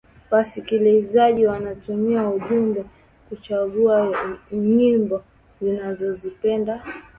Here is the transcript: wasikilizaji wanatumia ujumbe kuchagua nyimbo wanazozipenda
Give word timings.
wasikilizaji 0.31 1.45
wanatumia 1.45 2.27
ujumbe 2.29 2.85
kuchagua 3.29 4.15
nyimbo 4.51 5.23
wanazozipenda 5.61 6.83